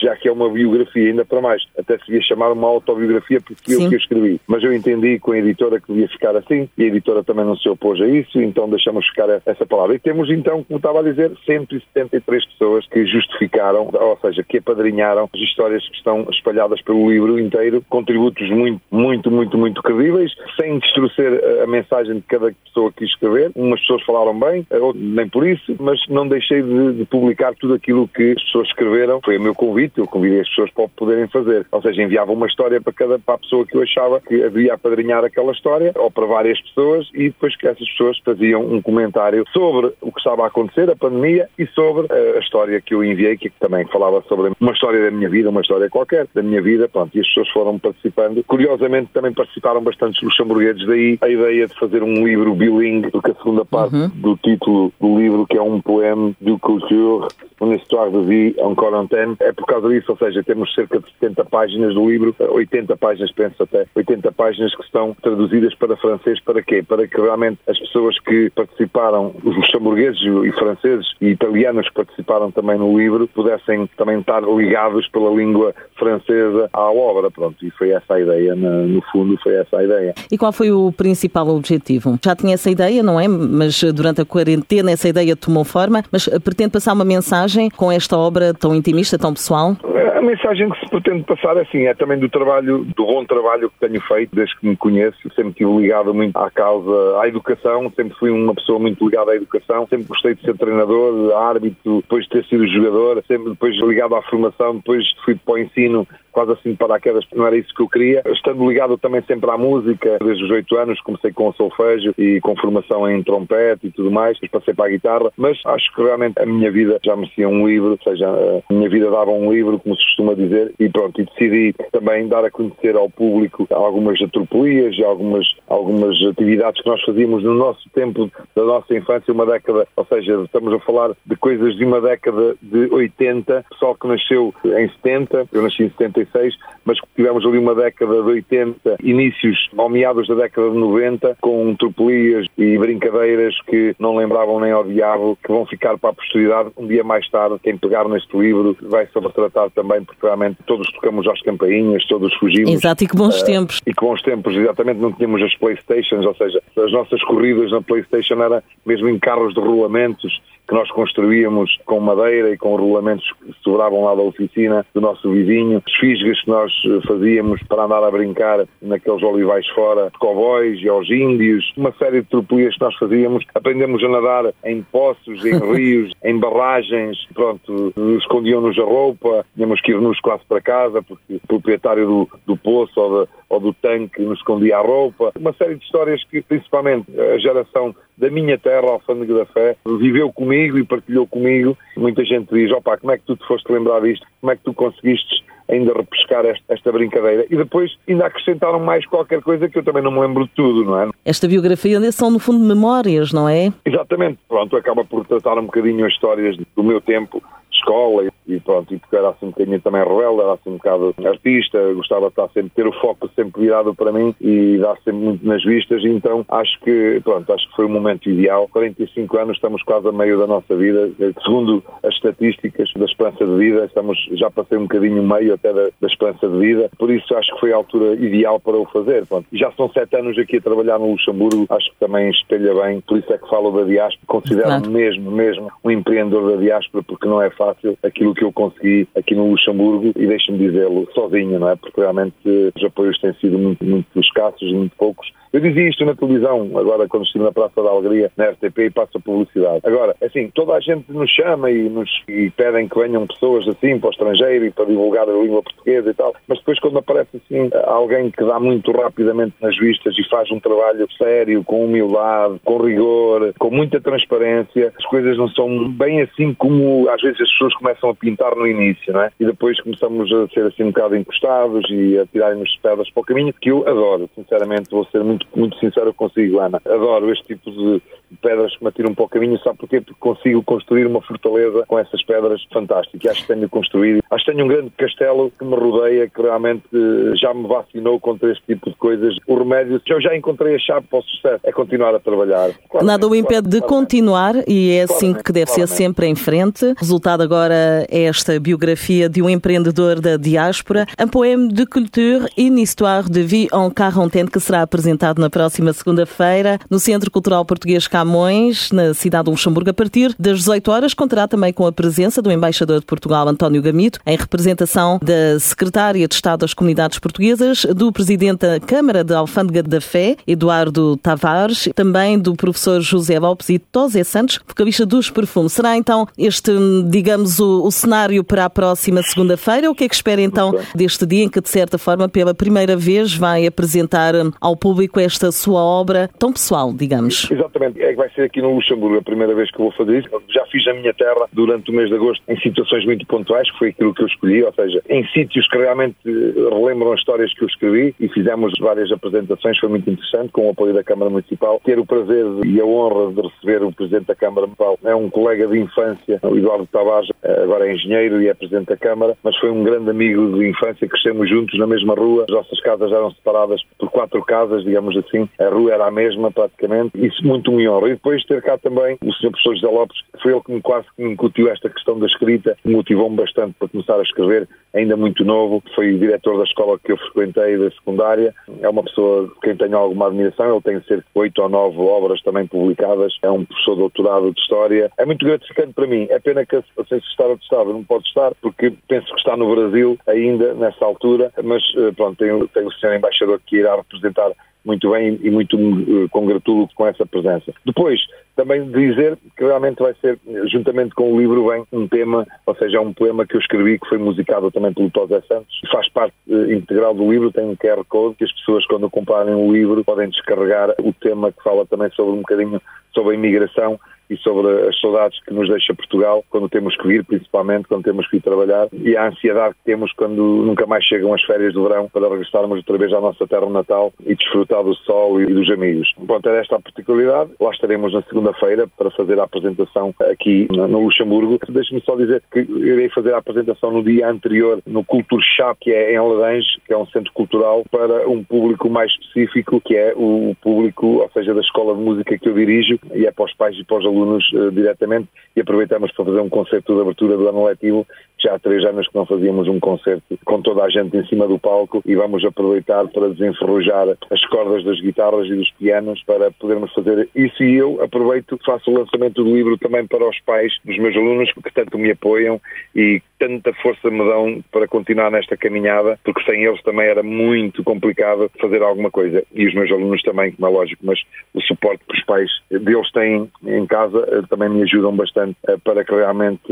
já 0.00 0.16
que 0.16 0.28
é 0.28 0.32
uma 0.32 0.48
biografia, 0.48 1.08
ainda 1.08 1.24
para 1.24 1.40
mais, 1.40 1.62
até 1.78 1.98
se 1.98 2.06
devia 2.06 2.22
chamar 2.22 2.52
uma 2.52 2.68
autobiografia 2.68 3.40
porque 3.40 3.74
Sim. 3.74 3.84
eu 3.84 3.90
que 3.90 3.96
escrevi. 3.96 4.40
Mas 4.46 4.62
eu 4.62 4.72
entendi 4.72 5.18
com 5.18 5.32
a 5.32 5.38
editora 5.38 5.80
que 5.80 5.92
devia 5.92 6.08
ficar 6.08 6.36
assim 6.36 6.68
e 6.76 6.84
a 6.84 6.86
editora 6.86 7.24
também 7.24 7.44
não 7.44 7.56
se 7.56 7.68
opôs 7.68 8.00
a 8.00 8.06
isso, 8.06 8.40
então 8.40 8.68
deixamos 8.68 9.06
ficar 9.06 9.28
essa 9.44 9.66
palavra. 9.66 9.94
E 9.94 9.98
temos 9.98 10.30
então, 10.30 10.62
como 10.64 10.78
estava 10.78 11.00
a 11.00 11.02
dizer, 11.02 11.32
173 11.44 12.46
pessoas 12.46 12.86
que 12.86 13.06
justificaram, 13.06 13.90
ou 13.92 14.18
seja, 14.20 14.42
que 14.42 14.58
apadrinharam 14.58 15.28
as 15.32 15.40
histórias 15.40 15.86
que 15.88 15.96
estão 15.96 16.26
espalhadas 16.30 16.80
pelo 16.82 17.10
livro 17.10 17.38
inteiro, 17.38 17.84
contributos 17.88 18.48
muito, 18.50 18.82
muito, 18.90 19.30
muito, 19.30 19.58
muito 19.58 19.82
credíveis, 19.82 20.32
sem 20.60 20.78
distorcer 20.78 21.40
a 21.62 21.66
mensagem 21.66 22.16
de 22.16 22.22
cada 22.22 22.52
pessoa 22.64 22.92
que 22.92 23.04
escrever. 23.04 23.50
Umas 23.54 23.80
pessoas 23.80 24.02
falaram 24.02 24.38
bem, 24.38 24.66
outras 24.70 24.96
nem 25.16 25.28
por 25.28 25.46
isso, 25.46 25.76
mas 25.78 26.00
não 26.08 26.26
deixei 26.26 26.62
de, 26.62 26.92
de 26.94 27.04
publicar 27.04 27.54
tudo 27.54 27.74
aquilo 27.74 28.08
que 28.08 28.32
as 28.32 28.42
pessoas 28.44 28.68
escreveram. 28.68 29.20
Foi 29.24 29.36
o 29.36 29.40
meu 29.40 29.54
convite, 29.56 29.98
eu 29.98 30.06
convidei 30.06 30.40
as 30.40 30.48
pessoas 30.48 30.70
para 30.70 30.84
o 30.84 30.88
poderem 30.88 31.26
fazer. 31.28 31.66
Ou 31.72 31.82
seja, 31.82 32.02
enviava 32.02 32.32
uma 32.32 32.46
história 32.46 32.80
para 32.80 32.92
cada 32.92 33.18
para 33.18 33.34
a 33.34 33.38
pessoa 33.38 33.66
que 33.66 33.76
eu 33.76 33.82
achava 33.82 34.20
que 34.20 34.42
havia 34.42 34.74
apadrinhar 34.74 35.24
aquela 35.24 35.52
história, 35.52 35.92
ou 35.96 36.10
para 36.10 36.26
várias 36.26 36.60
pessoas, 36.60 37.08
e 37.14 37.24
depois 37.24 37.56
que 37.56 37.66
essas 37.66 37.88
pessoas 37.90 38.18
faziam 38.24 38.62
um 38.64 38.80
comentário 38.80 39.44
sobre 39.52 39.92
o 40.00 40.12
que 40.12 40.18
estava 40.18 40.44
a 40.44 40.48
acontecer, 40.48 40.90
a 40.90 40.96
pandemia, 40.96 41.48
e 41.58 41.66
sobre 41.68 42.06
a 42.12 42.38
história 42.38 42.80
que 42.80 42.94
eu 42.94 43.04
enviei, 43.04 43.36
que 43.36 43.50
também 43.50 43.86
falava 43.86 44.22
sobre 44.28 44.52
uma 44.60 44.72
história 44.72 45.02
da 45.02 45.10
minha 45.10 45.28
vida, 45.28 45.50
uma 45.50 45.60
história 45.60 45.88
qualquer 45.88 46.26
da 46.34 46.42
minha 46.42 46.60
vida, 46.62 46.88
pronto, 46.88 47.16
e 47.16 47.20
as 47.20 47.26
pessoas 47.26 47.48
foram 47.50 47.78
participando. 47.78 48.44
Curiosamente, 48.44 49.10
também 49.12 49.32
participaram 49.32 49.82
bastantes 49.82 50.22
luxemburgueses, 50.22 50.86
daí 50.86 51.18
a 51.20 51.28
ideia 51.28 51.66
de 51.66 51.78
fazer 51.78 52.02
um 52.02 52.26
livro 52.26 52.54
bilingue, 52.54 53.10
porque 53.10 53.30
a 53.30 53.34
segunda 53.34 53.64
parte 53.64 53.96
uhum. 53.96 54.10
do 54.14 54.36
título 54.36 54.92
do 55.00 55.18
livro, 55.18 55.46
que 55.46 55.56
é 55.56 55.62
um 55.62 55.80
poema 55.80 56.32
de 56.40 56.58
culture, 56.58 57.28
uma 57.60 57.74
história 57.74 58.12
de 58.12 58.24
vie 58.26 58.54
en 58.58 58.74
quarantaine, 58.74 59.36
por 59.52 59.66
causa 59.66 59.88
disso, 59.88 60.12
ou 60.12 60.18
seja, 60.18 60.42
temos 60.42 60.74
cerca 60.74 60.98
de 60.98 61.06
70 61.12 61.44
páginas 61.44 61.94
do 61.94 62.08
livro, 62.08 62.34
80 62.38 62.96
páginas, 62.96 63.32
penso 63.32 63.62
até, 63.62 63.86
80 63.94 64.32
páginas 64.32 64.74
que 64.74 64.82
estão 64.82 65.16
traduzidas 65.22 65.74
para 65.74 65.96
francês, 65.96 66.40
para 66.40 66.62
quê? 66.62 66.82
Para 66.82 67.06
que 67.06 67.20
realmente 67.20 67.58
as 67.66 67.78
pessoas 67.78 68.18
que 68.20 68.50
participaram, 68.50 69.34
os 69.42 69.56
luxemburgueses 69.56 70.20
e 70.20 70.52
franceses 70.52 71.06
e 71.20 71.28
italianos 71.28 71.88
que 71.88 71.94
participaram 71.94 72.50
também 72.50 72.78
no 72.78 72.98
livro, 72.98 73.28
pudessem 73.28 73.88
também 73.96 74.18
estar 74.20 74.42
ligados 74.42 75.08
pela 75.08 75.30
língua 75.30 75.74
francesa 75.98 76.68
à 76.72 76.90
obra, 76.90 77.30
pronto, 77.30 77.64
e 77.64 77.70
foi 77.70 77.90
essa 77.90 78.14
a 78.14 78.20
ideia, 78.20 78.54
no 78.54 79.02
fundo 79.12 79.38
foi 79.42 79.54
essa 79.54 79.78
a 79.78 79.84
ideia. 79.84 80.14
E 80.30 80.38
qual 80.38 80.52
foi 80.52 80.70
o 80.70 80.92
principal 80.92 81.48
objetivo? 81.48 82.18
Já 82.24 82.34
tinha 82.34 82.54
essa 82.54 82.70
ideia, 82.70 83.02
não 83.02 83.20
é? 83.20 83.28
Mas 83.28 83.82
durante 83.92 84.20
a 84.20 84.24
quarentena 84.24 84.90
essa 84.90 85.08
ideia 85.08 85.36
tomou 85.36 85.64
forma, 85.64 86.02
mas 86.10 86.28
pretende 86.42 86.70
passar 86.70 86.92
uma 86.92 87.04
mensagem 87.04 87.70
com 87.70 87.90
esta 87.90 88.16
obra 88.16 88.54
tão 88.54 88.74
intimista, 88.74 89.18
tão 89.18 89.32
pessoal? 89.36 89.76
A 90.16 90.22
mensagem 90.22 90.70
que 90.70 90.80
se 90.80 90.88
pretende 90.88 91.24
passar 91.24 91.58
é 91.58 91.60
assim, 91.60 91.84
é 91.84 91.92
também 91.92 92.18
do 92.18 92.26
trabalho, 92.26 92.86
do 92.96 93.04
bom 93.04 93.22
trabalho 93.26 93.68
que 93.68 93.86
tenho 93.86 94.00
feito 94.00 94.34
desde 94.34 94.58
que 94.58 94.66
me 94.66 94.74
conheço, 94.74 95.18
sempre 95.34 95.50
estive 95.50 95.76
ligado 95.76 96.14
muito 96.14 96.34
à 96.38 96.50
causa, 96.50 97.20
à 97.20 97.28
educação, 97.28 97.92
sempre 97.94 98.16
fui 98.18 98.30
uma 98.30 98.54
pessoa 98.54 98.78
muito 98.78 99.04
ligada 99.04 99.32
à 99.32 99.36
educação, 99.36 99.86
sempre 99.86 100.06
gostei 100.06 100.34
de 100.34 100.40
ser 100.40 100.56
treinador, 100.56 101.36
árbitro, 101.36 102.00
depois 102.00 102.24
de 102.24 102.30
ter 102.30 102.46
sido 102.46 102.66
jogador, 102.66 103.22
sempre 103.28 103.50
depois 103.50 103.76
ligado 103.76 104.14
à 104.14 104.22
formação, 104.22 104.76
depois 104.76 105.04
fui 105.22 105.34
para 105.34 105.52
o 105.52 105.58
ensino 105.58 106.08
quase 106.36 106.52
assim 106.52 106.74
para 106.74 106.96
aquelas, 106.96 107.24
não 107.34 107.46
era 107.46 107.56
isso 107.56 107.74
que 107.74 107.80
eu 107.80 107.88
queria. 107.88 108.22
Estando 108.26 108.68
ligado 108.68 108.98
também 108.98 109.22
sempre 109.22 109.50
à 109.50 109.56
música, 109.56 110.18
desde 110.22 110.44
os 110.44 110.50
oito 110.50 110.76
anos 110.76 111.00
comecei 111.00 111.32
com 111.32 111.48
o 111.48 111.52
solfejo 111.54 112.12
e 112.18 112.40
com 112.42 112.54
formação 112.56 113.10
em 113.10 113.22
trompete 113.22 113.86
e 113.86 113.90
tudo 113.90 114.10
mais, 114.10 114.38
depois 114.38 114.62
passei 114.62 114.74
para 114.74 114.84
a 114.84 114.90
guitarra, 114.90 115.32
mas 115.36 115.58
acho 115.64 115.94
que 115.94 116.02
realmente 116.02 116.38
a 116.38 116.44
minha 116.44 116.70
vida 116.70 117.00
já 117.02 117.16
merecia 117.16 117.48
um 117.48 117.66
livro, 117.66 117.92
ou 117.92 117.98
seja, 118.02 118.28
a 118.28 118.72
minha 118.72 118.90
vida 118.90 119.10
dava 119.10 119.30
um 119.30 119.50
livro, 119.50 119.78
como 119.78 119.96
se 119.96 120.05
costuma 120.06 120.34
dizer, 120.34 120.72
e 120.78 120.88
pronto, 120.88 121.20
e 121.20 121.24
decidi 121.24 121.74
também 121.92 122.28
dar 122.28 122.44
a 122.44 122.50
conhecer 122.50 122.96
ao 122.96 123.10
público 123.10 123.66
algumas 123.70 124.20
atropelias 124.20 124.96
e 124.96 125.04
algumas, 125.04 125.46
algumas 125.68 126.16
atividades 126.24 126.82
que 126.82 126.88
nós 126.88 127.02
fazíamos 127.02 127.42
no 127.42 127.54
nosso 127.54 127.88
tempo 127.90 128.30
da 128.54 128.64
nossa 128.64 128.94
infância, 128.94 129.32
uma 129.32 129.46
década, 129.46 129.86
ou 129.96 130.06
seja, 130.06 130.42
estamos 130.44 130.72
a 130.72 130.78
falar 130.80 131.12
de 131.24 131.36
coisas 131.36 131.76
de 131.76 131.84
uma 131.84 132.00
década 132.00 132.56
de 132.62 132.88
80, 132.92 133.64
pessoal 133.70 133.94
que 133.94 134.08
nasceu 134.08 134.54
em 134.64 134.88
70, 134.88 135.48
eu 135.52 135.62
nasci 135.62 135.84
em 135.84 135.90
75, 135.90 136.26
86, 136.36 136.54
mas 136.84 136.98
tivemos 137.14 137.44
ali 137.44 137.58
uma 137.58 137.74
década 137.74 138.22
de 138.22 138.28
80, 138.28 138.96
inícios 139.02 139.68
ou 139.76 139.88
meados 139.88 140.28
da 140.28 140.34
década 140.34 140.70
de 140.70 140.76
90, 140.76 141.36
com 141.40 141.74
tropelias 141.74 142.46
e 142.56 142.78
brincadeiras 142.78 143.54
que 143.62 143.94
não 143.98 144.16
lembravam 144.16 144.60
nem 144.60 144.72
ao 144.72 144.84
diabo, 144.84 145.38
que 145.42 145.50
vão 145.50 145.66
ficar 145.66 145.98
para 145.98 146.10
a 146.10 146.14
posteridade. 146.14 146.70
Um 146.76 146.86
dia 146.86 147.04
mais 147.04 147.28
tarde, 147.28 147.58
quem 147.62 147.76
pegar 147.76 148.08
neste 148.08 148.36
livro 148.36 148.76
vai 148.82 149.06
se 149.06 149.18
retratar 149.18 149.70
também, 149.96 150.04
porque 150.04 150.26
realmente 150.26 150.58
todos 150.66 150.90
tocamos 150.92 151.26
às 151.26 151.40
campainhas, 151.42 152.04
todos 152.06 152.32
fugimos. 152.34 152.72
Exato, 152.72 153.04
e 153.04 153.06
que 153.06 153.16
bons 153.16 153.40
uh, 153.40 153.44
tempos. 153.44 153.80
E 153.86 153.94
que 153.94 154.04
bons 154.04 154.22
tempos, 154.22 154.54
exatamente, 154.54 155.00
não 155.00 155.12
tínhamos 155.12 155.42
as 155.42 155.54
Playstations, 155.56 156.24
ou 156.24 156.34
seja, 156.34 156.62
as 156.76 156.92
nossas 156.92 157.22
corridas 157.24 157.70
na 157.70 157.80
Playstation 157.80 158.42
era 158.42 158.62
mesmo 158.84 159.08
em 159.08 159.18
carros 159.18 159.54
de 159.54 159.60
rolamentos, 159.60 160.40
que 160.66 160.74
nós 160.74 160.90
construíamos 160.90 161.78
com 161.84 162.00
madeira 162.00 162.50
e 162.50 162.58
com 162.58 162.76
rolamentos 162.76 163.30
que 163.32 163.54
sobravam 163.62 164.04
lá 164.04 164.14
da 164.14 164.22
oficina 164.22 164.84
do 164.92 165.00
nosso 165.00 165.30
vizinho, 165.30 165.82
as 165.86 165.94
fisgas 165.94 166.40
que 166.42 166.50
nós 166.50 166.72
eh, 166.84 167.06
fazíamos 167.06 167.62
para 167.68 167.84
andar 167.84 168.02
a 168.02 168.10
brincar 168.10 168.66
naqueles 168.82 169.22
olivais 169.22 169.66
fora, 169.68 170.10
de 170.10 170.18
cowboys 170.18 170.80
e 170.82 170.88
aos 170.88 171.08
índios, 171.08 171.72
uma 171.76 171.92
série 171.92 172.22
de 172.22 172.28
tropelias 172.28 172.74
que 172.74 172.80
nós 172.80 172.94
fazíamos. 172.96 173.44
Aprendemos 173.54 174.02
a 174.02 174.08
nadar 174.08 174.52
em 174.64 174.82
poços, 174.82 175.44
em 175.44 175.58
rios, 175.72 176.12
em 176.24 176.38
barragens, 176.38 177.16
pronto, 177.32 177.92
escondiam-nos 178.18 178.78
a 178.78 178.84
roupa, 178.84 179.46
tínhamos 179.54 179.80
que 179.80 179.92
ir 179.92 180.00
nos 180.00 180.20
quase 180.20 180.42
para 180.48 180.60
casa, 180.60 181.02
porque 181.02 181.34
o 181.34 181.46
proprietário 181.46 182.06
do, 182.06 182.28
do 182.46 182.56
poço 182.56 183.00
ou, 183.00 183.24
de, 183.24 183.30
ou 183.48 183.60
do 183.60 183.72
tanque 183.72 184.20
nos 184.22 184.38
escondia 184.38 184.78
a 184.78 184.80
roupa. 184.80 185.32
Uma 185.38 185.52
série 185.52 185.76
de 185.76 185.84
histórias 185.84 186.22
que, 186.24 186.42
principalmente, 186.42 187.06
a 187.18 187.38
geração 187.38 187.94
da 188.16 188.30
minha 188.30 188.58
terra, 188.58 188.88
Alfândega 188.88 189.34
da 189.34 189.46
Fé, 189.46 189.76
viveu 189.98 190.32
comigo 190.32 190.78
e 190.78 190.84
partilhou 190.84 191.26
comigo. 191.26 191.76
Muita 191.96 192.24
gente 192.24 192.52
diz, 192.52 192.70
opá, 192.72 192.96
como 192.96 193.12
é 193.12 193.18
que 193.18 193.24
tu 193.24 193.36
te 193.36 193.46
foste 193.46 193.70
lembrar 193.70 194.00
disto? 194.00 194.26
Como 194.40 194.52
é 194.52 194.56
que 194.56 194.62
tu 194.62 194.72
conseguiste 194.72 195.44
ainda 195.68 195.92
repescar 195.92 196.44
esta, 196.46 196.92
brincadeira. 196.92 197.44
E 197.50 197.56
depois 197.56 197.90
ainda 198.08 198.26
acrescentaram 198.26 198.78
mais 198.78 199.04
qualquer 199.06 199.42
coisa 199.42 199.68
que 199.68 199.78
eu 199.78 199.82
também 199.82 200.02
não 200.02 200.10
me 200.10 200.20
lembro 200.20 200.44
de 200.44 200.50
tudo, 200.50 200.84
não 200.84 201.00
é? 201.00 201.10
Esta 201.24 201.48
biografia 201.48 202.00
são, 202.12 202.30
no 202.30 202.38
fundo, 202.38 202.64
memórias, 202.64 203.32
não 203.32 203.48
é? 203.48 203.72
Exatamente. 203.84 204.38
Pronto, 204.48 204.76
acaba 204.76 205.04
por 205.04 205.26
tratar 205.26 205.58
um 205.58 205.66
bocadinho 205.66 206.06
as 206.06 206.12
histórias 206.12 206.56
do 206.56 206.84
meu 206.84 207.00
tempo 207.00 207.42
escola 207.76 208.30
e 208.46 208.60
pronto, 208.60 208.94
e 208.94 208.98
porque 208.98 209.16
era 209.16 209.30
assim 209.30 209.46
um 209.46 209.50
bocadinho 209.50 209.80
também 209.80 210.02
rebelde, 210.02 210.40
era 210.40 210.52
assim 210.52 210.70
um 210.70 210.76
bocado 210.76 211.14
artista, 211.24 211.92
gostava 211.94 212.26
de 212.26 212.28
estar 212.28 212.48
sempre, 212.50 212.70
ter 212.70 212.86
o 212.86 212.92
foco 212.92 213.28
sempre 213.34 213.62
virado 213.62 213.94
para 213.94 214.12
mim 214.12 214.34
e 214.40 214.78
dar 214.78 214.96
sempre 214.98 215.14
muito 215.14 215.46
nas 215.46 215.64
vistas, 215.64 216.02
e 216.02 216.08
então 216.08 216.44
acho 216.48 216.78
que, 216.80 217.20
pronto, 217.24 217.52
acho 217.52 217.68
que 217.68 217.76
foi 217.76 217.84
o 217.84 217.88
momento 217.88 218.30
ideal. 218.30 218.68
45 218.68 219.38
anos, 219.38 219.56
estamos 219.56 219.82
quase 219.82 220.08
a 220.08 220.12
meio 220.12 220.38
da 220.38 220.46
nossa 220.46 220.76
vida, 220.76 221.10
segundo 221.42 221.82
as 222.02 222.14
estatísticas 222.14 222.90
da 222.96 223.04
esperança 223.04 223.44
de 223.44 223.56
vida, 223.56 223.84
estamos, 223.84 224.18
já 224.32 224.50
passei 224.50 224.78
um 224.78 224.82
bocadinho 224.82 225.22
meio 225.22 225.54
até 225.54 225.72
da, 225.72 225.88
da 226.00 226.06
esperança 226.06 226.48
de 226.48 226.58
vida, 226.58 226.90
por 226.98 227.10
isso 227.10 227.36
acho 227.36 227.52
que 227.54 227.60
foi 227.60 227.72
a 227.72 227.76
altura 227.76 228.14
ideal 228.14 228.60
para 228.60 228.76
o 228.76 228.86
fazer, 228.86 229.26
pronto. 229.26 229.46
E 229.52 229.58
já 229.58 229.72
são 229.72 229.90
sete 229.90 230.16
anos 230.16 230.38
aqui 230.38 230.58
a 230.58 230.60
trabalhar 230.60 230.98
no 230.98 231.10
Luxemburgo, 231.10 231.66
acho 231.70 231.90
que 231.90 231.98
também 231.98 232.30
espelha 232.30 232.74
bem, 232.74 233.00
por 233.00 233.18
isso 233.18 233.32
é 233.32 233.38
que 233.38 233.48
falo 233.48 233.72
da 233.72 233.84
diáspora, 233.84 234.26
considero-me 234.26 234.82
claro. 234.82 234.90
mesmo, 234.90 235.30
mesmo 235.30 235.72
um 235.84 235.90
empreendedor 235.90 236.52
da 236.52 236.56
diáspora, 236.56 237.02
porque 237.02 237.26
não 237.26 237.42
é 237.42 237.50
fácil 237.50 237.65
fácil 237.66 237.98
aquilo 238.02 238.34
que 238.34 238.44
eu 238.44 238.52
consegui 238.52 239.08
aqui 239.16 239.34
no 239.34 239.50
Luxemburgo 239.50 240.12
e 240.16 240.26
deixe-me 240.26 240.58
dizê-lo 240.58 241.08
sozinho, 241.14 241.58
não 241.58 241.68
é? 241.68 241.76
Porque 241.76 242.00
realmente 242.00 242.34
os 242.46 242.84
apoios 242.84 243.18
têm 243.18 243.32
sido 243.34 243.58
muito, 243.58 243.84
muito 243.84 244.20
escassos 244.20 244.72
muito 244.72 244.94
poucos 244.96 245.30
eu 245.56 245.60
dizia 245.60 245.88
isto 245.88 246.04
na 246.04 246.14
televisão, 246.14 246.70
agora 246.76 247.08
quando 247.08 247.24
estive 247.24 247.42
na 247.42 247.50
Praça 247.50 247.82
da 247.82 247.88
Alegria, 247.88 248.30
na 248.36 248.50
RTP, 248.50 248.78
e 248.78 248.90
passo 248.90 249.16
a 249.16 249.20
publicidade. 249.20 249.80
Agora, 249.84 250.14
assim, 250.22 250.50
toda 250.54 250.74
a 250.74 250.80
gente 250.80 251.10
nos 251.10 251.30
chama 251.30 251.70
e, 251.70 251.88
nos, 251.88 252.10
e 252.28 252.50
pedem 252.50 252.86
que 252.86 252.98
venham 252.98 253.26
pessoas 253.26 253.66
assim 253.66 253.98
para 253.98 254.08
o 254.08 254.10
estrangeiro 254.10 254.66
e 254.66 254.70
para 254.70 254.84
divulgar 254.84 255.26
a 255.26 255.32
língua 255.32 255.62
portuguesa 255.62 256.10
e 256.10 256.14
tal, 256.14 256.34
mas 256.46 256.58
depois 256.58 256.78
quando 256.78 256.98
aparece 256.98 257.38
assim 257.38 257.70
alguém 257.86 258.30
que 258.30 258.44
dá 258.44 258.60
muito 258.60 258.92
rapidamente 258.92 259.54
nas 259.62 259.74
vistas 259.78 260.14
e 260.18 260.28
faz 260.28 260.50
um 260.50 260.60
trabalho 260.60 261.08
sério, 261.16 261.64
com 261.64 261.86
humildade, 261.86 262.60
com 262.62 262.76
rigor, 262.76 263.54
com 263.58 263.70
muita 263.70 263.98
transparência, 263.98 264.92
as 264.98 265.06
coisas 265.06 265.38
não 265.38 265.48
são 265.48 265.88
bem 265.90 266.20
assim 266.20 266.52
como 266.52 267.08
às 267.08 267.22
vezes 267.22 267.40
as 267.40 267.55
pessoas 267.56 267.74
começam 267.74 268.10
a 268.10 268.14
pintar 268.14 268.54
no 268.54 268.66
início, 268.66 269.12
não 269.12 269.22
é? 269.22 269.30
E 269.40 269.44
depois 269.44 269.80
começamos 269.80 270.30
a 270.32 270.46
ser 270.48 270.66
assim 270.66 270.84
um 270.84 270.90
bocado 270.90 271.16
encostados 271.16 271.84
e 271.90 272.18
a 272.18 272.26
tirarem-nos 272.26 272.76
pedras 272.82 273.10
para 273.10 273.20
o 273.20 273.24
caminho, 273.24 273.54
que 273.54 273.70
eu 273.70 273.88
adoro, 273.88 274.28
sinceramente, 274.34 274.90
vou 274.90 275.04
ser 275.06 275.24
muito 275.24 275.46
muito 275.54 275.78
sincero 275.78 276.12
consigo, 276.12 276.60
Ana. 276.60 276.80
Adoro 276.84 277.32
este 277.32 277.44
tipo 277.54 277.70
de 277.70 278.02
pedras 278.40 278.76
que 278.76 278.82
me 278.82 278.88
atiram 278.88 279.14
para 279.14 279.24
o 279.24 279.28
caminho, 279.28 279.58
sabe 279.60 279.78
porquê? 279.78 280.00
Porque 280.00 280.18
consigo 280.18 280.62
construir 280.62 281.06
uma 281.06 281.22
fortaleza 281.22 281.84
com 281.86 281.98
essas 281.98 282.22
pedras 282.22 282.64
fantásticas. 282.72 283.30
Acho 283.30 283.42
que 283.42 283.54
tenho 283.54 283.68
construído. 283.68 284.22
Acho 284.30 284.44
que 284.44 284.52
tenho 284.52 284.64
um 284.64 284.68
grande 284.68 284.90
castelo 284.96 285.52
que 285.58 285.64
me 285.64 285.76
rodeia, 285.76 286.28
que 286.28 286.42
realmente 286.42 286.84
eh, 286.92 287.36
já 287.36 287.52
me 287.54 287.66
vacinou 287.66 288.18
contra 288.20 288.50
este 288.50 288.64
tipo 288.66 288.90
de 288.90 288.96
coisas. 288.96 289.36
O 289.46 289.56
remédio, 289.56 290.00
eu 290.06 290.20
já 290.20 290.36
encontrei 290.36 290.74
a 290.74 290.78
chave 290.78 291.06
para 291.08 291.18
o 291.18 291.22
sucesso, 291.22 291.60
é 291.64 291.72
continuar 291.72 292.14
a 292.14 292.18
trabalhar. 292.18 292.70
Claro, 292.88 293.06
Nada 293.06 293.26
o 293.26 293.34
impede 293.34 293.68
de 293.68 293.80
continuar 293.80 294.54
e 294.68 294.92
é 294.92 295.02
assim 295.02 295.34
que 295.34 295.52
deve 295.52 295.70
ser 295.70 295.86
sempre 295.86 296.26
em 296.26 296.34
frente. 296.34 296.84
O 296.86 296.94
resultado 296.98 297.42
agora 297.42 298.06
é 298.10 298.24
esta 298.24 298.58
biografia 298.58 299.28
de 299.28 299.42
um 299.42 299.48
empreendedor 299.48 300.20
da 300.20 300.36
diáspora, 300.36 301.06
um 301.20 301.28
poema 301.28 301.68
de 301.68 301.86
culture 301.86 302.48
e 302.56 302.68
une 302.68 302.82
histoire 302.82 303.28
de 303.28 303.42
vie 303.42 303.68
en 303.72 303.90
quarantaine 303.90 304.50
que 304.50 304.60
será 304.60 304.82
apresentado 304.82 305.40
na 305.40 305.48
próxima 305.48 305.92
segunda-feira 305.92 306.78
no 306.90 306.98
Centro 306.98 307.30
Cultural 307.30 307.64
Português 307.64 308.06
Camões, 308.16 308.90
na 308.92 309.12
cidade 309.12 309.44
de 309.44 309.50
Luxemburgo, 309.50 309.90
a 309.90 309.92
partir 309.92 310.34
das 310.38 310.60
18 310.60 310.90
horas. 310.90 311.12
Contará 311.12 311.46
também 311.46 311.70
com 311.70 311.86
a 311.86 311.92
presença 311.92 312.40
do 312.40 312.50
embaixador 312.50 313.00
de 313.00 313.04
Portugal, 313.04 313.46
António 313.46 313.82
Gamito, 313.82 314.18
em 314.24 314.38
representação 314.38 315.20
da 315.22 315.60
secretária 315.60 316.26
de 316.26 316.34
Estado 316.34 316.60
das 316.60 316.72
Comunidades 316.72 317.18
Portuguesas, 317.18 317.84
do 317.84 318.10
presidente 318.10 318.60
da 318.60 318.80
Câmara 318.80 319.22
de 319.22 319.34
Alfândega 319.34 319.82
da 319.82 320.00
Fé, 320.00 320.34
Eduardo 320.46 321.18
Tavares, 321.18 321.90
também 321.94 322.38
do 322.38 322.54
professor 322.54 323.02
José 323.02 323.38
Lopes 323.38 323.68
e 323.68 323.78
Tosé 323.78 324.24
Santos, 324.24 324.60
vocalista 324.66 325.04
dos 325.04 325.28
Perfumes. 325.28 325.74
Será 325.74 325.94
então 325.94 326.26
este, 326.38 326.72
digamos, 327.10 327.60
o, 327.60 327.84
o 327.84 327.90
cenário 327.90 328.42
para 328.42 328.64
a 328.64 328.70
próxima 328.70 329.22
segunda-feira? 329.22 329.90
O 329.90 329.94
que 329.94 330.04
é 330.04 330.08
que 330.08 330.14
espera 330.14 330.40
então 330.40 330.72
deste 330.94 331.26
dia 331.26 331.44
em 331.44 331.50
que, 331.50 331.60
de 331.60 331.68
certa 331.68 331.98
forma, 331.98 332.30
pela 332.30 332.54
primeira 332.54 332.96
vez 332.96 333.34
vai 333.34 333.66
apresentar 333.66 334.32
ao 334.58 334.74
público 334.74 335.20
esta 335.20 335.52
sua 335.52 335.82
obra 335.82 336.30
tão 336.38 336.50
pessoal, 336.50 336.94
digamos? 336.94 337.46
Exatamente. 337.50 338.05
É 338.06 338.10
que 338.10 338.16
vai 338.16 338.30
ser 338.30 338.42
aqui 338.42 338.62
no 338.62 338.72
Luxemburgo 338.72 339.18
a 339.18 339.22
primeira 339.22 339.52
vez 339.52 339.68
que 339.68 339.80
eu 339.80 339.86
vou 339.86 339.92
fazer 339.92 340.20
isso. 340.20 340.28
Já 340.48 340.64
fiz 340.66 340.86
na 340.86 340.94
minha 340.94 341.12
terra 341.12 341.48
durante 341.52 341.90
o 341.90 341.94
mês 341.94 342.08
de 342.08 342.14
agosto 342.14 342.40
em 342.46 342.56
situações 342.60 343.04
muito 343.04 343.26
pontuais, 343.26 343.68
que 343.68 343.78
foi 343.78 343.88
aquilo 343.88 344.14
que 344.14 344.22
eu 344.22 344.28
escolhi, 344.28 344.62
ou 344.62 344.72
seja, 344.72 345.02
em 345.08 345.26
sítios 345.30 345.68
que 345.68 345.76
realmente 345.76 346.16
relembram 346.24 347.14
histórias 347.14 347.52
que 347.52 347.64
eu 347.64 347.66
escrevi 347.66 348.14
e 348.20 348.28
fizemos 348.28 348.72
várias 348.78 349.10
apresentações, 349.10 349.76
foi 349.80 349.88
muito 349.88 350.08
interessante, 350.08 350.52
com 350.52 350.68
o 350.68 350.70
apoio 350.70 350.94
da 350.94 351.02
Câmara 351.02 351.30
Municipal. 351.30 351.80
Ter 351.84 351.98
o 351.98 352.06
prazer 352.06 352.46
e 352.64 352.80
a 352.80 352.84
honra 352.84 353.32
de 353.32 353.42
receber 353.42 353.82
o 353.82 353.90
Presidente 353.90 354.26
da 354.26 354.36
Câmara 354.36 354.68
Municipal 354.68 354.96
é 355.02 355.14
um 355.14 355.28
colega 355.28 355.66
de 355.66 355.76
infância, 355.76 356.38
o 356.44 356.56
Eduardo 356.56 356.86
Tavares, 356.86 357.28
agora 357.42 357.88
é 357.88 357.92
engenheiro 357.92 358.40
e 358.40 358.46
é 358.46 358.54
Presidente 358.54 358.86
da 358.86 358.96
Câmara, 358.96 359.36
mas 359.42 359.56
foi 359.56 359.72
um 359.72 359.82
grande 359.82 360.10
amigo 360.10 360.56
de 360.56 360.68
infância, 360.68 361.08
crescemos 361.08 361.50
juntos 361.50 361.76
na 361.76 361.88
mesma 361.88 362.14
rua, 362.14 362.44
as 362.48 362.54
nossas 362.54 362.80
casas 362.82 363.10
eram 363.10 363.32
separadas 363.32 363.82
por 363.98 364.12
quatro 364.12 364.40
casas, 364.44 364.84
digamos 364.84 365.16
assim, 365.16 365.48
a 365.58 365.68
rua 365.68 365.92
era 365.92 366.06
a 366.06 366.10
mesma 366.12 366.52
praticamente, 366.52 367.10
isso 367.16 367.44
muito 367.44 367.72
me 367.72 367.88
honra. 367.88 367.95
E 368.04 368.10
depois 368.10 368.44
ter 368.44 368.60
cá 368.62 368.76
também 368.76 369.16
o 369.22 369.32
Sr. 369.32 369.50
Professor 369.50 369.74
José 369.76 369.86
Lopes, 369.86 370.16
foi 370.42 370.52
ele 370.52 370.60
que 370.62 370.72
me 370.72 370.80
quase 370.80 371.06
que 371.16 371.22
me 371.22 371.32
incutiu 371.32 371.70
esta 371.70 371.88
questão 371.88 372.18
da 372.18 372.26
escrita, 372.26 372.76
motivou-me 372.84 373.36
bastante 373.36 373.74
para 373.78 373.88
começar 373.88 374.18
a 374.18 374.22
escrever, 374.22 374.68
ainda 374.94 375.16
muito 375.16 375.44
novo, 375.44 375.82
foi 375.94 376.14
o 376.14 376.18
diretor 376.18 376.58
da 376.58 376.64
escola 376.64 376.98
que 376.98 377.12
eu 377.12 377.16
frequentei 377.16 377.78
da 377.78 377.90
secundária, 377.90 378.54
é 378.80 378.88
uma 378.88 379.02
pessoa 379.02 379.48
de 379.48 379.60
quem 379.60 379.76
tenho 379.76 379.96
alguma 379.96 380.26
admiração, 380.26 380.72
ele 380.72 380.82
tem 380.82 381.00
cerca 381.02 381.24
de 381.34 381.40
oito 381.40 381.62
ou 381.62 381.68
nove 381.68 381.98
obras 381.98 382.42
também 382.42 382.66
publicadas, 382.66 383.36
é 383.42 383.50
um 383.50 383.64
professor 383.64 383.94
de 383.94 384.00
doutorado 384.00 384.52
de 384.52 384.60
História, 384.60 385.10
é 385.16 385.24
muito 385.24 385.44
gratificante 385.44 385.92
para 385.92 386.06
mim, 386.06 386.26
é 386.30 386.38
pena 386.38 386.66
que 386.66 386.76
a 386.76 386.82
Ciência 387.08 387.26
Estar 387.36 387.50
atestada 387.50 387.92
não 387.92 388.02
pode 388.02 388.26
estar, 388.26 388.52
porque 388.62 388.92
penso 389.08 389.26
que 389.26 389.38
está 389.38 389.56
no 389.56 389.74
Brasil 389.74 390.18
ainda 390.26 390.74
nessa 390.74 391.04
altura, 391.04 391.52
mas 391.62 391.82
eh, 391.96 392.12
pronto, 392.12 392.36
tem, 392.38 392.66
tem 392.68 392.86
o 392.86 392.92
senhor 392.92 393.14
embaixador 393.14 393.60
que 393.64 393.76
irá 393.76 393.96
representar 393.96 394.52
muito 394.86 395.10
bem 395.10 395.38
e 395.42 395.50
muito 395.50 395.76
me 395.76 396.24
eh, 396.24 396.28
congratulo 396.30 396.88
com 396.94 397.06
essa 397.06 397.26
presença. 397.26 397.74
Depois, 397.84 398.20
também 398.54 398.88
dizer 398.90 399.36
que 399.56 399.64
realmente 399.64 399.98
vai 399.98 400.14
ser, 400.20 400.38
juntamente 400.66 401.14
com 401.14 401.32
o 401.32 401.38
livro, 401.38 401.68
vem 401.68 401.84
um 401.92 402.06
tema, 402.08 402.46
ou 402.64 402.74
seja, 402.76 403.00
um 403.00 403.12
poema 403.12 403.44
que 403.44 403.56
eu 403.56 403.60
escrevi 403.60 403.98
que 403.98 404.08
foi 404.08 404.16
musicado 404.16 404.70
também 404.70 404.94
pelo 404.94 405.10
Tosé 405.10 405.42
Santos, 405.42 405.78
faz 405.92 406.08
parte 406.08 406.34
uh, 406.48 406.72
integral 406.72 407.12
do 407.12 407.30
livro, 407.30 407.52
tem 407.52 407.64
um 407.64 407.76
QR 407.76 408.02
Code 408.08 408.36
que 408.36 408.44
as 408.44 408.52
pessoas, 408.52 408.86
quando 408.86 409.10
comprarem 409.10 409.54
o 409.54 409.72
livro, 409.72 410.02
podem 410.04 410.30
descarregar 410.30 410.94
o 411.00 411.12
tema 411.12 411.52
que 411.52 411.62
fala 411.62 411.84
também 411.84 412.10
sobre 412.12 412.32
um 412.32 412.38
bocadinho 412.38 412.80
sobre 413.12 413.32
a 413.32 413.34
imigração 413.34 413.98
e 414.28 414.36
sobre 414.38 414.88
as 414.88 415.00
saudades 415.00 415.38
que 415.44 415.52
nos 415.52 415.68
deixa 415.68 415.94
Portugal 415.94 416.44
quando 416.50 416.68
temos 416.68 416.96
que 416.96 417.06
vir, 417.06 417.24
principalmente 417.24 417.88
quando 417.88 418.04
temos 418.04 418.28
que 418.28 418.36
ir 418.36 418.40
trabalhar, 418.40 418.88
e 418.92 419.16
a 419.16 419.28
ansiedade 419.28 419.74
que 419.74 419.84
temos 419.84 420.12
quando 420.12 420.42
nunca 420.42 420.86
mais 420.86 421.04
chegam 421.04 421.32
as 421.32 421.42
férias 421.42 421.74
do 421.74 421.82
verão 421.82 422.08
para 422.08 422.28
regressarmos 422.28 422.78
outra 422.78 422.98
vez 422.98 423.12
à 423.12 423.20
nossa 423.20 423.46
terra 423.46 423.68
natal 423.68 424.12
e 424.24 424.34
desfrutar 424.34 424.82
do 424.82 424.94
sol 424.94 425.40
e 425.40 425.46
dos 425.46 425.70
amigos. 425.70 426.12
Pronto, 426.26 426.48
é 426.48 426.60
esta 426.60 426.76
a 426.76 426.80
particularidade. 426.80 427.50
Lá 427.60 427.70
estaremos 427.70 428.12
na 428.12 428.22
segunda-feira 428.22 428.86
para 428.96 429.10
fazer 429.10 429.38
a 429.38 429.44
apresentação 429.44 430.14
aqui 430.30 430.66
no 430.70 431.00
Luxemburgo. 431.00 431.58
Deixe-me 431.68 432.02
só 432.02 432.16
dizer 432.16 432.42
que 432.50 432.60
irei 432.60 433.08
fazer 433.10 433.34
a 433.34 433.38
apresentação 433.38 433.90
no 433.90 434.02
dia 434.02 434.28
anterior 434.28 434.80
no 434.86 435.04
Culture 435.04 435.42
Shop, 435.56 435.78
que 435.80 435.92
é 435.92 436.12
em 436.12 436.16
Alarange, 436.16 436.66
que 436.86 436.92
é 436.92 436.98
um 436.98 437.06
centro 437.06 437.32
cultural, 437.32 437.84
para 437.90 438.28
um 438.28 438.42
público 438.42 438.88
mais 438.88 439.10
específico, 439.12 439.80
que 439.80 439.94
é 439.94 440.12
o 440.16 440.54
público, 440.60 441.06
ou 441.06 441.30
seja, 441.32 441.54
da 441.54 441.60
escola 441.60 441.94
de 441.94 442.00
música 442.00 442.38
que 442.38 442.48
eu 442.48 442.54
dirijo, 442.54 442.98
e 443.14 443.26
é 443.26 443.30
para 443.30 443.44
os 443.44 443.54
pais 443.54 443.76
e 443.76 443.84
para 443.84 443.98
os 443.98 444.04
alunos 444.04 444.15
alunos 444.16 444.50
uh, 444.52 444.70
diretamente 444.70 445.28
e 445.54 445.60
aproveitamos 445.60 446.12
para 446.12 446.24
fazer 446.24 446.40
um 446.40 446.48
concerto 446.48 446.94
de 446.94 447.00
abertura 447.00 447.36
do 447.36 447.48
ano 447.48 447.66
letivo. 447.66 448.06
Já 448.38 448.54
há 448.54 448.58
três 448.58 448.84
anos 448.84 449.08
que 449.08 449.14
não 449.14 449.24
fazíamos 449.24 449.66
um 449.66 449.80
concerto 449.80 450.38
com 450.44 450.60
toda 450.60 450.84
a 450.84 450.90
gente 450.90 451.16
em 451.16 451.26
cima 451.26 451.48
do 451.48 451.58
palco 451.58 452.02
e 452.04 452.14
vamos 452.14 452.44
aproveitar 452.44 453.08
para 453.08 453.30
desenferrujar 453.30 454.08
as 454.30 454.44
cordas 454.48 454.84
das 454.84 455.00
guitarras 455.00 455.46
e 455.46 455.54
dos 455.54 455.70
pianos 455.72 456.22
para 456.24 456.50
podermos 456.50 456.92
fazer 456.92 457.28
isso. 457.34 457.62
E 457.62 457.76
eu 457.76 458.02
aproveito, 458.02 458.58
faço 458.64 458.90
o 458.90 458.98
lançamento 458.98 459.42
do 459.42 459.54
livro 459.56 459.78
também 459.78 460.06
para 460.06 460.28
os 460.28 460.38
pais 460.40 460.72
dos 460.84 460.98
meus 460.98 461.16
alunos 461.16 461.50
que 461.50 461.72
tanto 461.72 461.98
me 461.98 462.10
apoiam 462.10 462.60
e 462.94 463.22
tanta 463.38 463.72
força 463.74 464.10
me 464.10 464.18
dão 464.18 464.62
para 464.70 464.86
continuar 464.86 465.30
nesta 465.30 465.56
caminhada, 465.56 466.18
porque 466.24 466.42
sem 466.44 466.64
eles 466.64 466.82
também 466.82 467.06
era 467.06 467.22
muito 467.22 467.82
complicado 467.84 468.50
fazer 468.60 468.82
alguma 468.82 469.10
coisa. 469.10 469.44
E 469.54 469.66
os 469.66 469.74
meus 469.74 469.90
alunos 469.90 470.22
também, 470.22 470.52
como 470.52 470.66
é 470.66 470.70
lógico, 470.70 471.04
mas 471.04 471.18
o 471.54 471.60
suporte 471.62 472.02
que 472.08 472.16
os 472.16 472.24
pais 472.24 472.50
deles 472.70 473.10
têm 473.12 473.50
em 473.64 473.86
casa 473.86 474.26
eh, 474.30 474.42
também 474.48 474.68
me 474.68 474.82
ajudam 474.82 475.14
bastante 475.14 475.56
eh, 475.68 475.76
para 475.82 476.04
que 476.04 476.14
realmente 476.14 476.62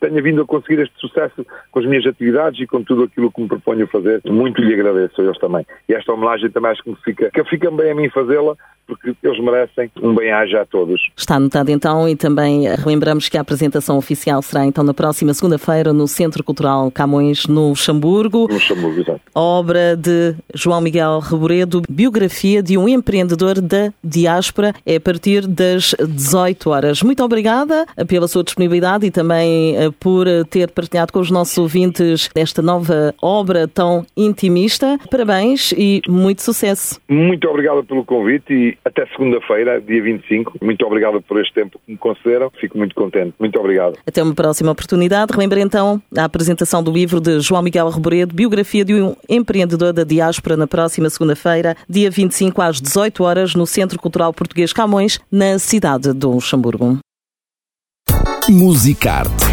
tenha 0.00 0.22
vindo 0.22 0.42
a 0.42 0.46
conseguir 0.46 0.80
este 0.80 0.94
sucesso 0.98 1.13
com 1.70 1.78
as 1.78 1.86
minhas 1.86 2.06
atividades 2.06 2.60
e 2.60 2.66
com 2.66 2.82
tudo 2.82 3.04
aquilo 3.04 3.30
que 3.30 3.42
me 3.42 3.48
proponho 3.48 3.86
fazer. 3.86 4.20
Muito 4.24 4.60
lhe 4.60 4.74
agradeço 4.74 5.20
a 5.20 5.24
eles 5.24 5.38
também. 5.38 5.66
E 5.88 5.94
esta 5.94 6.12
homenagem 6.12 6.50
também 6.50 6.70
acho 6.70 6.82
que 6.82 6.90
me 6.90 6.96
fica, 7.04 7.30
que 7.30 7.44
fica 7.44 7.70
bem 7.70 7.90
a 7.90 7.94
mim 7.94 8.08
fazê-la, 8.10 8.56
porque 8.86 9.14
eles 9.22 9.40
merecem 9.40 9.90
um 10.02 10.14
bem-aja 10.14 10.62
a 10.62 10.66
todos. 10.66 11.00
Está 11.16 11.36
anotado 11.36 11.70
então 11.70 12.08
e 12.08 12.16
também 12.16 12.64
lembramos 12.84 13.28
que 13.28 13.38
a 13.38 13.40
apresentação 13.40 13.96
oficial 13.96 14.42
será 14.42 14.66
então 14.66 14.84
na 14.84 14.92
próxima 14.92 15.32
segunda-feira 15.32 15.92
no 15.92 16.06
Centro 16.06 16.44
Cultural 16.44 16.90
Camões, 16.90 17.46
no 17.46 17.70
Luxemburgo. 17.70 18.46
No 18.48 18.54
Luxemburgo, 18.54 19.00
exato. 19.00 19.20
Obra 19.34 19.96
de 19.96 20.34
João 20.54 20.80
Miguel 20.80 21.18
Reboredo, 21.20 21.82
biografia 21.88 22.62
de 22.62 22.76
um 22.76 22.88
empreendedor 22.88 23.60
da 23.60 23.92
diáspora, 24.02 24.74
é 24.84 24.96
a 24.96 25.00
partir 25.00 25.46
das 25.46 25.94
18 25.98 26.70
horas. 26.70 27.02
Muito 27.02 27.22
obrigada 27.24 27.86
pela 28.06 28.28
sua 28.28 28.44
disponibilidade 28.44 29.06
e 29.06 29.10
também 29.10 29.76
eh, 29.76 29.90
por 29.98 30.26
ter 30.50 30.70
partilhado 30.70 31.03
com 31.12 31.20
os 31.20 31.30
nossos 31.30 31.56
ouvintes 31.58 32.30
esta 32.34 32.62
nova 32.62 33.14
obra 33.20 33.66
tão 33.68 34.06
intimista. 34.16 34.98
Parabéns 35.10 35.72
e 35.72 36.02
muito 36.08 36.42
sucesso. 36.42 37.00
Muito 37.08 37.48
obrigado 37.48 37.84
pelo 37.84 38.04
convite 38.04 38.52
e 38.52 38.78
até 38.84 39.06
segunda-feira, 39.06 39.80
dia 39.80 40.02
25. 40.02 40.58
Muito 40.62 40.84
obrigado 40.86 41.20
por 41.22 41.40
este 41.40 41.52
tempo 41.54 41.78
que 41.84 41.92
me 41.92 41.98
concederam. 41.98 42.50
Fico 42.60 42.78
muito 42.78 42.94
contente. 42.94 43.34
Muito 43.38 43.58
obrigado. 43.58 43.98
Até 44.06 44.22
uma 44.22 44.34
próxima 44.34 44.72
oportunidade. 44.72 45.32
Relembra 45.32 45.60
então 45.60 46.00
a 46.16 46.24
apresentação 46.24 46.82
do 46.82 46.90
livro 46.90 47.20
de 47.20 47.40
João 47.40 47.62
Miguel 47.62 47.88
Reboredo, 47.88 48.34
Biografia 48.34 48.84
de 48.84 48.94
um 48.94 49.16
Empreendedor 49.28 49.92
da 49.92 50.04
Diáspora, 50.04 50.56
na 50.56 50.66
próxima 50.66 51.08
segunda-feira, 51.10 51.76
dia 51.88 52.10
25 52.10 52.60
às 52.62 52.80
18 52.80 53.24
horas, 53.24 53.54
no 53.54 53.66
Centro 53.66 53.98
Cultural 53.98 54.32
Português 54.32 54.72
Camões, 54.72 55.18
na 55.30 55.58
cidade 55.58 56.12
de 56.12 56.26
Luxemburgo. 56.26 56.98
Musicarte 58.48 59.44